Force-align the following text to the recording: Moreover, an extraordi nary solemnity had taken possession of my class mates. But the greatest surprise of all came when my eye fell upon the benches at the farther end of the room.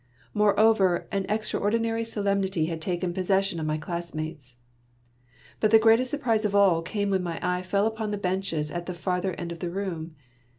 Moreover, 0.33 1.07
an 1.11 1.25
extraordi 1.25 1.79
nary 1.79 2.03
solemnity 2.03 2.65
had 2.65 2.81
taken 2.81 3.13
possession 3.13 3.59
of 3.59 3.67
my 3.67 3.77
class 3.77 4.15
mates. 4.15 4.55
But 5.59 5.69
the 5.69 5.77
greatest 5.77 6.09
surprise 6.09 6.43
of 6.43 6.55
all 6.55 6.81
came 6.81 7.11
when 7.11 7.21
my 7.21 7.39
eye 7.43 7.61
fell 7.61 7.85
upon 7.85 8.09
the 8.09 8.17
benches 8.17 8.71
at 8.71 8.87
the 8.87 8.95
farther 8.95 9.35
end 9.35 9.51
of 9.51 9.59
the 9.59 9.69
room. 9.69 10.15